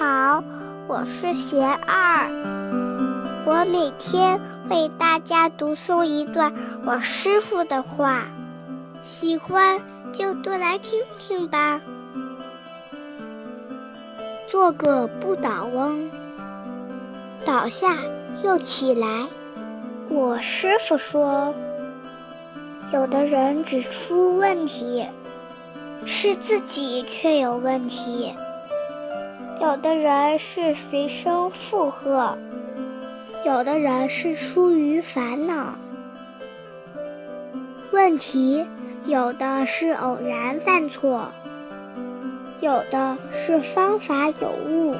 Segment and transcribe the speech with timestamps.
[0.00, 0.42] 好，
[0.88, 2.26] 我是贤二，
[3.44, 6.54] 我每天为大家读诵一段
[6.86, 8.24] 我师傅的话，
[9.04, 9.78] 喜欢
[10.10, 11.82] 就多来听听吧。
[14.48, 16.10] 做个不倒翁，
[17.44, 17.98] 倒下
[18.42, 19.26] 又起来。
[20.08, 21.54] 我师傅说，
[22.90, 25.04] 有的人指出问题，
[26.06, 28.34] 是自己却有问题。
[29.60, 32.38] 有的人是随声附和，
[33.44, 35.74] 有的人是出于烦恼。
[37.92, 38.64] 问题
[39.04, 41.26] 有的是偶然犯错，
[42.62, 44.96] 有的是方法有误，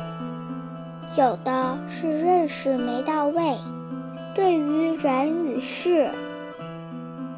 [1.16, 3.56] 有的是认识没到位。
[4.34, 6.10] 对于人与事，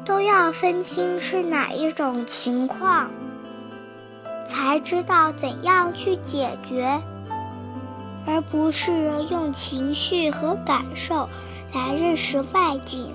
[0.03, 3.09] 都要分清是哪一种情况，
[4.43, 6.99] 才知道怎样去解决。
[8.25, 8.91] 而不是
[9.29, 11.27] 用情绪和感受
[11.73, 13.13] 来认识外境。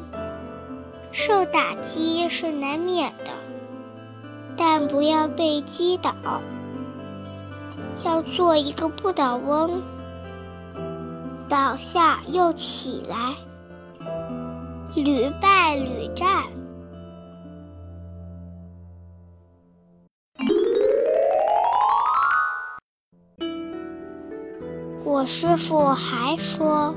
[1.10, 3.30] 受打击是难免的，
[4.56, 6.14] 但不要被击倒。
[8.04, 9.82] 要做一个不倒翁，
[11.48, 13.34] 倒下又起来，
[14.94, 16.44] 屡败屡战。
[25.10, 26.94] 我师傅还说，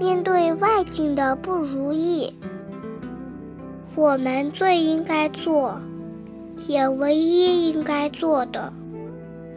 [0.00, 2.34] 面对外境的不如意，
[3.94, 5.80] 我们最应该做，
[6.66, 8.72] 也唯一应该做的，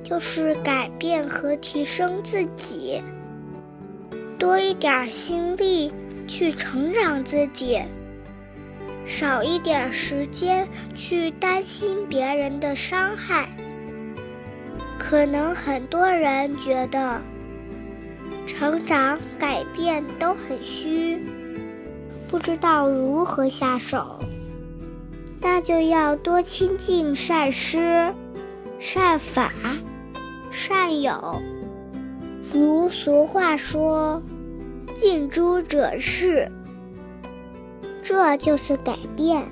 [0.04, 3.02] 就是改变和提升自己，
[4.38, 5.92] 多一点心力
[6.28, 7.82] 去成长自己，
[9.08, 13.50] 少一点时间去担心别人的伤害。
[15.08, 17.22] 可能很多人觉得
[18.48, 21.24] 成长、改变都很虚，
[22.28, 24.18] 不知道如何下手。
[25.40, 28.12] 那就要多亲近善师、
[28.80, 29.54] 善法、
[30.50, 31.40] 善友。
[32.52, 34.24] 如俗话说
[34.98, 36.52] ：“近朱者赤。”
[38.02, 39.52] 这就是改变。